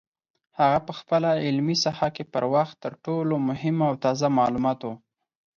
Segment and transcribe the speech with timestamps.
[0.59, 4.91] هغه په خپله علمي ساحه کې پر وخت تر ټولو مهمو او تازه معلوماتو